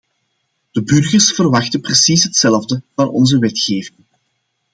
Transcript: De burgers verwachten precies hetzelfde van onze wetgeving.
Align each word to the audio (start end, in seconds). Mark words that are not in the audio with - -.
De 0.73 0.81
burgers 0.83 1.31
verwachten 1.31 1.81
precies 1.81 2.23
hetzelfde 2.23 2.81
van 2.95 3.09
onze 3.09 3.39
wetgeving. 3.39 3.99